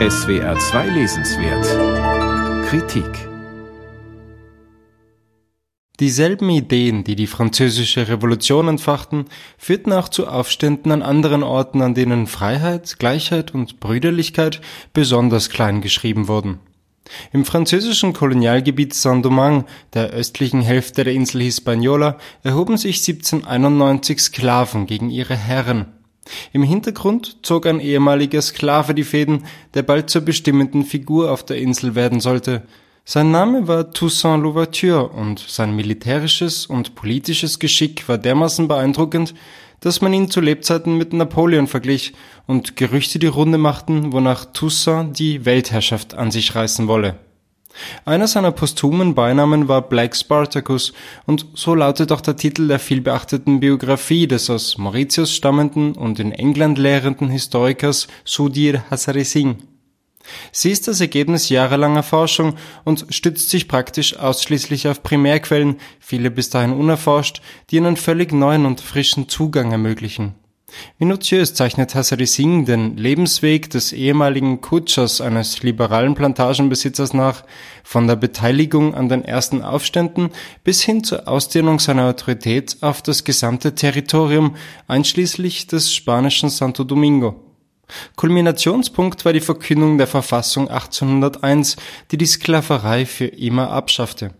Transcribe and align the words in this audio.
SWR 0.00 0.58
2 0.58 0.88
Lesenswert 0.88 2.66
Kritik 2.68 3.28
Dieselben 6.00 6.50
Ideen, 6.50 7.04
die 7.04 7.14
die 7.14 7.28
französische 7.28 8.08
Revolution 8.08 8.66
entfachten, 8.66 9.26
führten 9.56 9.92
auch 9.92 10.08
zu 10.08 10.26
Aufständen 10.26 10.90
an 10.90 11.02
anderen 11.02 11.44
Orten, 11.44 11.80
an 11.80 11.94
denen 11.94 12.26
Freiheit, 12.26 12.98
Gleichheit 12.98 13.54
und 13.54 13.78
Brüderlichkeit 13.78 14.60
besonders 14.92 15.48
klein 15.48 15.80
geschrieben 15.80 16.26
wurden. 16.26 16.58
Im 17.32 17.44
französischen 17.44 18.14
Kolonialgebiet 18.14 18.94
Saint-Domingue, 18.94 19.64
der 19.94 20.10
östlichen 20.10 20.60
Hälfte 20.60 21.04
der 21.04 21.12
Insel 21.12 21.42
Hispaniola, 21.42 22.18
erhoben 22.42 22.78
sich 22.78 22.96
1791 22.96 24.18
Sklaven 24.18 24.86
gegen 24.86 25.08
ihre 25.08 25.36
Herren. 25.36 25.93
Im 26.52 26.62
Hintergrund 26.62 27.38
zog 27.42 27.66
ein 27.66 27.80
ehemaliger 27.80 28.42
Sklave 28.42 28.94
die 28.94 29.04
Fäden, 29.04 29.44
der 29.74 29.82
bald 29.82 30.10
zur 30.10 30.22
bestimmenden 30.22 30.84
Figur 30.84 31.30
auf 31.30 31.44
der 31.44 31.58
Insel 31.58 31.94
werden 31.94 32.20
sollte– 32.20 32.62
sein 33.06 33.30
Name 33.30 33.68
war 33.68 33.90
Toussaint 33.90 34.42
Louverture 34.42 35.08
und 35.08 35.38
sein 35.38 35.76
militärisches 35.76 36.64
und 36.64 36.94
politisches 36.94 37.58
Geschick 37.58 38.08
war 38.08 38.16
dermaßen 38.16 38.66
beeindruckend, 38.66 39.34
dass 39.80 40.00
man 40.00 40.14
ihn 40.14 40.30
zu 40.30 40.40
Lebzeiten 40.40 40.96
mit 40.96 41.12
Napoleon 41.12 41.66
verglich 41.66 42.14
und 42.46 42.76
Gerüchte 42.76 43.18
die 43.18 43.26
Runde 43.26 43.58
machten, 43.58 44.14
wonach 44.14 44.46
Toussaint 44.46 45.18
die 45.18 45.44
Weltherrschaft 45.44 46.14
an 46.14 46.30
sich 46.30 46.54
reißen 46.54 46.88
wolle. 46.88 47.16
Einer 48.04 48.26
seiner 48.28 48.52
posthumen 48.52 49.14
Beinamen 49.14 49.68
war 49.68 49.82
Black 49.82 50.16
Spartacus 50.16 50.92
und 51.26 51.46
so 51.54 51.74
lautet 51.74 52.12
auch 52.12 52.20
der 52.20 52.36
Titel 52.36 52.68
der 52.68 52.78
vielbeachteten 52.78 53.60
Biografie 53.60 54.26
des 54.26 54.50
aus 54.50 54.78
Mauritius 54.78 55.34
stammenden 55.34 55.94
und 55.94 56.20
in 56.20 56.32
England 56.32 56.78
lehrenden 56.78 57.28
Historikers 57.28 58.06
Sudir 58.24 58.84
Hazare 58.90 59.24
Singh. 59.24 59.56
Sie 60.52 60.70
ist 60.70 60.88
das 60.88 61.00
Ergebnis 61.00 61.48
jahrelanger 61.48 62.02
Forschung 62.02 62.54
und 62.84 63.06
stützt 63.10 63.50
sich 63.50 63.68
praktisch 63.68 64.16
ausschließlich 64.16 64.88
auf 64.88 65.02
Primärquellen, 65.02 65.76
viele 66.00 66.30
bis 66.30 66.50
dahin 66.50 66.72
unerforscht, 66.72 67.42
die 67.70 67.78
einen 67.78 67.96
völlig 67.96 68.32
neuen 68.32 68.64
und 68.66 68.80
frischen 68.80 69.28
Zugang 69.28 69.72
ermöglichen. 69.72 70.34
Minutiös 70.98 71.54
zeichnet 71.54 71.94
Hassari 71.94 72.26
Singh 72.26 72.66
den 72.66 72.96
Lebensweg 72.96 73.70
des 73.70 73.92
ehemaligen 73.92 74.60
Kutschers 74.60 75.20
eines 75.20 75.62
liberalen 75.62 76.14
Plantagenbesitzers 76.14 77.12
nach, 77.14 77.44
von 77.82 78.06
der 78.06 78.16
Beteiligung 78.16 78.94
an 78.94 79.08
den 79.08 79.24
ersten 79.24 79.62
Aufständen 79.62 80.30
bis 80.62 80.82
hin 80.82 81.04
zur 81.04 81.28
Ausdehnung 81.28 81.78
seiner 81.78 82.08
Autorität 82.08 82.78
auf 82.80 83.02
das 83.02 83.24
gesamte 83.24 83.74
Territorium, 83.74 84.56
einschließlich 84.86 85.66
des 85.66 85.94
spanischen 85.94 86.48
Santo 86.48 86.84
Domingo. 86.84 87.40
Kulminationspunkt 88.16 89.24
war 89.24 89.32
die 89.32 89.40
Verkündung 89.40 89.98
der 89.98 90.06
Verfassung 90.06 90.68
1801, 90.68 91.76
die 92.10 92.16
die 92.16 92.26
Sklaverei 92.26 93.06
für 93.06 93.26
immer 93.26 93.70
abschaffte. 93.70 94.32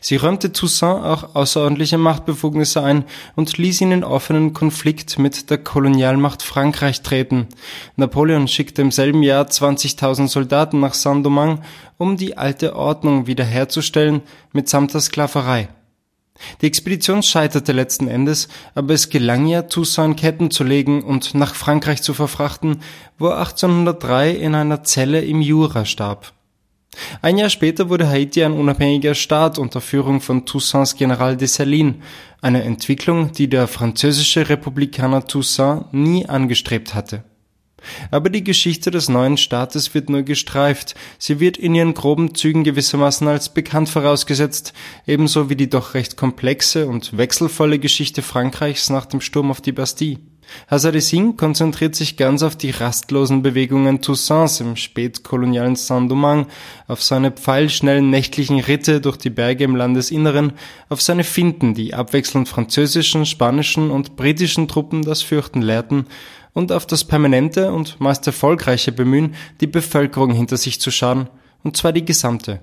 Sie 0.00 0.16
räumte 0.16 0.52
Toussaint 0.52 1.04
auch 1.04 1.34
außerordentliche 1.34 1.98
Machtbefugnisse 1.98 2.82
ein 2.82 3.04
und 3.36 3.56
ließ 3.56 3.80
ihn 3.80 3.92
in 3.92 4.04
offenen 4.04 4.52
Konflikt 4.52 5.18
mit 5.18 5.50
der 5.50 5.58
Kolonialmacht 5.58 6.42
Frankreich 6.42 7.02
treten. 7.02 7.48
Napoleon 7.96 8.48
schickte 8.48 8.82
im 8.82 8.90
selben 8.90 9.22
Jahr 9.22 9.46
20.000 9.46 10.28
Soldaten 10.28 10.80
nach 10.80 10.94
Saint-Domingue, 10.94 11.60
um 11.98 12.16
die 12.16 12.36
alte 12.36 12.76
Ordnung 12.76 13.26
wiederherzustellen 13.26 14.22
mitsamt 14.52 14.94
der 14.94 15.00
Sklaverei. 15.00 15.68
Die 16.60 16.66
Expedition 16.66 17.22
scheiterte 17.22 17.72
letzten 17.72 18.08
Endes, 18.08 18.48
aber 18.74 18.94
es 18.94 19.10
gelang 19.10 19.46
ihr, 19.46 19.68
Toussaint 19.68 20.12
in 20.12 20.16
Ketten 20.16 20.50
zu 20.50 20.64
legen 20.64 21.02
und 21.02 21.34
nach 21.34 21.54
Frankreich 21.54 22.02
zu 22.02 22.14
verfrachten, 22.14 22.82
wo 23.18 23.28
er 23.28 23.38
1803 23.38 24.30
in 24.30 24.54
einer 24.54 24.82
Zelle 24.82 25.20
im 25.20 25.42
Jura 25.42 25.84
starb. 25.84 26.32
Ein 27.22 27.38
Jahr 27.38 27.50
später 27.50 27.88
wurde 27.88 28.08
Haiti 28.08 28.42
ein 28.42 28.52
unabhängiger 28.52 29.14
Staat 29.14 29.58
unter 29.58 29.80
Führung 29.80 30.20
von 30.20 30.44
Toussaints 30.44 30.96
General 30.96 31.36
Dessalines, 31.36 31.96
eine 32.40 32.62
Entwicklung, 32.62 33.32
die 33.32 33.48
der 33.48 33.68
französische 33.68 34.48
Republikaner 34.48 35.26
Toussaint 35.26 35.92
nie 35.92 36.26
angestrebt 36.26 36.94
hatte. 36.94 37.24
Aber 38.10 38.28
die 38.28 38.44
Geschichte 38.44 38.90
des 38.90 39.08
neuen 39.08 39.36
Staates 39.36 39.94
wird 39.94 40.10
nur 40.10 40.22
gestreift, 40.22 40.94
sie 41.18 41.40
wird 41.40 41.56
in 41.56 41.74
ihren 41.74 41.94
groben 41.94 42.34
Zügen 42.34 42.64
gewissermaßen 42.64 43.26
als 43.26 43.48
bekannt 43.48 43.88
vorausgesetzt, 43.88 44.74
ebenso 45.06 45.48
wie 45.48 45.56
die 45.56 45.70
doch 45.70 45.94
recht 45.94 46.16
komplexe 46.16 46.86
und 46.86 47.16
wechselvolle 47.16 47.78
Geschichte 47.78 48.22
Frankreichs 48.22 48.90
nach 48.90 49.06
dem 49.06 49.20
Sturm 49.20 49.50
auf 49.50 49.60
die 49.60 49.72
Bastille. 49.72 50.18
Hazare 50.70 51.00
konzentriert 51.36 51.94
sich 51.94 52.16
ganz 52.16 52.42
auf 52.42 52.56
die 52.56 52.70
rastlosen 52.70 53.42
Bewegungen 53.42 54.00
Toussaints 54.00 54.60
im 54.60 54.76
spätkolonialen 54.76 55.76
Saint-Domingue, 55.76 56.46
auf 56.86 57.02
seine 57.02 57.30
pfeilschnellen 57.30 58.10
nächtlichen 58.10 58.60
Ritte 58.60 59.00
durch 59.00 59.16
die 59.16 59.30
Berge 59.30 59.64
im 59.64 59.76
Landesinneren, 59.76 60.52
auf 60.88 61.02
seine 61.02 61.24
Finden, 61.24 61.74
die 61.74 61.94
abwechselnd 61.94 62.48
französischen, 62.48 63.26
spanischen 63.26 63.90
und 63.90 64.16
britischen 64.16 64.68
Truppen 64.68 65.02
das 65.02 65.22
Fürchten 65.22 65.62
lehrten, 65.62 66.06
und 66.52 66.72
auf 66.72 66.86
das 66.86 67.04
permanente 67.04 67.72
und 67.72 68.00
meist 68.00 68.26
erfolgreiche 68.26 68.92
Bemühen, 68.92 69.34
die 69.60 69.66
Bevölkerung 69.66 70.32
hinter 70.32 70.56
sich 70.56 70.80
zu 70.80 70.90
scharen, 70.90 71.28
und 71.62 71.76
zwar 71.76 71.92
die 71.92 72.04
gesamte. 72.04 72.60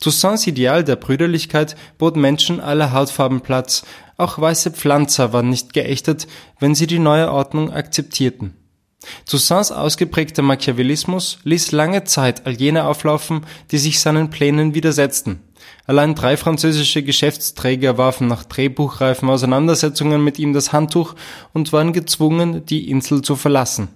Toussaints 0.00 0.46
Ideal 0.46 0.84
der 0.84 0.96
Brüderlichkeit 0.96 1.76
bot 1.98 2.16
Menschen 2.16 2.60
aller 2.60 2.92
Hautfarben 2.92 3.40
Platz, 3.40 3.84
auch 4.16 4.38
weiße 4.38 4.70
Pflanzer 4.70 5.32
waren 5.32 5.48
nicht 5.48 5.72
geächtet, 5.72 6.26
wenn 6.60 6.74
sie 6.74 6.86
die 6.86 6.98
neue 6.98 7.30
Ordnung 7.32 7.72
akzeptierten. 7.72 8.54
Toussaints 9.26 9.72
ausgeprägter 9.72 10.42
Machiavellismus 10.42 11.38
ließ 11.44 11.72
lange 11.72 12.04
Zeit 12.04 12.46
all 12.46 12.52
jene 12.52 12.84
auflaufen, 12.84 13.44
die 13.70 13.78
sich 13.78 14.00
seinen 14.00 14.30
Plänen 14.30 14.74
widersetzten. 14.74 15.40
Allein 15.86 16.14
drei 16.14 16.36
französische 16.36 17.02
Geschäftsträger 17.02 17.98
warfen 17.98 18.28
nach 18.28 18.44
drehbuchreifen 18.44 19.28
Auseinandersetzungen 19.28 20.22
mit 20.22 20.38
ihm 20.38 20.52
das 20.52 20.72
Handtuch 20.72 21.14
und 21.52 21.72
waren 21.72 21.92
gezwungen, 21.92 22.64
die 22.66 22.88
Insel 22.88 23.22
zu 23.22 23.36
verlassen. 23.36 23.88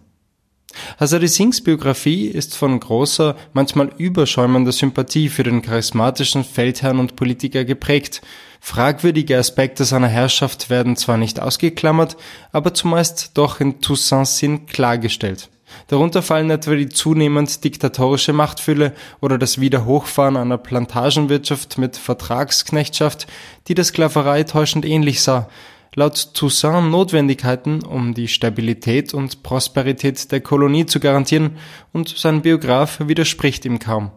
Hazari 0.98 1.28
Singhs 1.28 1.62
Biografie 1.62 2.26
ist 2.26 2.56
von 2.56 2.78
großer, 2.78 3.36
manchmal 3.52 3.90
überschäumender 3.98 4.72
Sympathie 4.72 5.28
für 5.28 5.42
den 5.42 5.62
charismatischen 5.62 6.44
Feldherrn 6.44 6.98
und 6.98 7.16
Politiker 7.16 7.64
geprägt. 7.64 8.22
Fragwürdige 8.60 9.38
Aspekte 9.38 9.84
seiner 9.84 10.08
Herrschaft 10.08 10.70
werden 10.70 10.96
zwar 10.96 11.18
nicht 11.18 11.40
ausgeklammert, 11.40 12.16
aber 12.52 12.74
zumeist 12.74 13.32
doch 13.34 13.60
in 13.60 13.80
Toussaints 13.80 14.38
Sinn 14.38 14.66
klargestellt. 14.66 15.50
Darunter 15.88 16.22
fallen 16.22 16.50
etwa 16.50 16.74
die 16.74 16.88
zunehmend 16.88 17.62
diktatorische 17.64 18.32
Machtfülle 18.32 18.92
oder 19.20 19.38
das 19.38 19.60
Wiederhochfahren 19.60 20.36
einer 20.36 20.58
Plantagenwirtschaft 20.58 21.78
mit 21.78 21.96
Vertragsknechtschaft, 21.96 23.26
die 23.68 23.74
der 23.74 23.84
Sklaverei 23.84 24.44
täuschend 24.44 24.84
ähnlich 24.84 25.22
sah, 25.22 25.48
laut 25.96 26.34
Toussaint 26.34 26.90
Notwendigkeiten, 26.90 27.82
um 27.82 28.14
die 28.14 28.28
Stabilität 28.28 29.14
und 29.14 29.42
Prosperität 29.42 30.30
der 30.30 30.40
Kolonie 30.40 30.86
zu 30.86 31.00
garantieren, 31.00 31.56
und 31.92 32.10
sein 32.16 32.42
Biograf 32.42 33.00
widerspricht 33.00 33.64
ihm 33.64 33.78
kaum. 33.78 34.12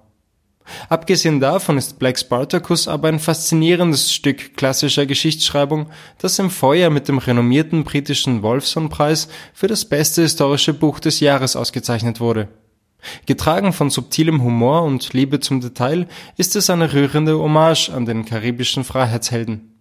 Abgesehen 0.89 1.39
davon 1.39 1.78
ist 1.78 1.97
Black 1.97 2.19
Spartacus 2.19 2.88
aber 2.88 3.07
ein 3.07 3.18
faszinierendes 3.18 4.13
Stück 4.13 4.56
klassischer 4.56 5.06
Geschichtsschreibung, 5.06 5.88
das 6.19 6.38
im 6.38 6.51
Vorjahr 6.51 6.91
mit 6.91 7.07
dem 7.07 7.18
renommierten 7.18 7.84
britischen 7.85 8.44
Wolfson-Preis 8.44 9.29
für 9.53 9.68
das 9.68 9.85
beste 9.85 10.22
historische 10.22 10.73
Buch 10.73 11.00
des 11.00 11.22
Jahres 11.22 11.56
ausgezeichnet 11.56 12.19
wurde. 12.19 12.50
Getragen 13.25 13.72
von 13.72 13.89
subtilem 13.89 14.44
Humor 14.44 14.84
und 14.84 15.13
Liebe 15.13 15.39
zum 15.39 15.62
Detail 15.62 16.07
ist 16.35 16.57
es 16.57 16.69
eine 16.69 16.94
rührende 16.94 17.39
Hommage 17.39 17.89
an 17.89 18.06
den 18.06 18.25
karibischen 18.25 18.84
Freiheitshelden. 18.84 19.78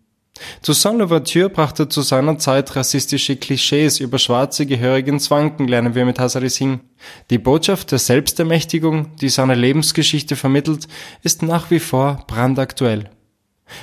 Toussaint 0.62 0.98
Louverture 0.98 1.48
brachte 1.48 1.88
zu 1.88 2.02
seiner 2.02 2.38
Zeit 2.38 2.74
rassistische 2.76 3.36
Klischees 3.36 4.00
über 4.00 4.18
Schwarze 4.18 4.66
gehörig 4.66 5.06
ins 5.06 5.30
Wanken, 5.30 5.68
lernen 5.68 5.94
wir 5.94 6.04
mit 6.04 6.18
Hazari 6.18 6.48
Singh. 6.48 6.80
Die 7.30 7.38
Botschaft 7.38 7.92
der 7.92 7.98
Selbstermächtigung, 7.98 9.16
die 9.16 9.28
seine 9.28 9.54
Lebensgeschichte 9.54 10.36
vermittelt, 10.36 10.88
ist 11.22 11.42
nach 11.42 11.70
wie 11.70 11.80
vor 11.80 12.24
brandaktuell. 12.26 13.10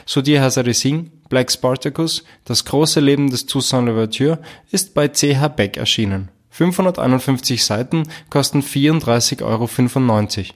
So 0.06 0.22
die 0.22 0.40
Hazari 0.40 0.74
Singh, 0.74 1.10
Black 1.30 1.52
Spartacus, 1.52 2.24
das 2.44 2.66
große 2.66 3.00
Leben 3.00 3.30
des 3.30 3.46
Toussaint 3.46 3.88
Louverture, 3.88 4.40
ist 4.72 4.94
bei 4.94 5.08
CH 5.08 5.48
Beck 5.56 5.78
erschienen. 5.78 6.30
551 6.50 7.66
Seiten 7.66 8.04
kosten 8.30 8.62
34,95 8.62 9.42
Euro. 9.44 10.56